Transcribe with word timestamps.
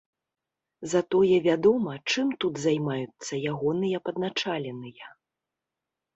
Затое 0.93 1.37
вядома, 1.47 1.91
чым 2.13 2.31
тут 2.45 2.53
займаюцца 2.65 3.33
ягоныя 3.53 3.97
падначаленыя. 4.09 5.05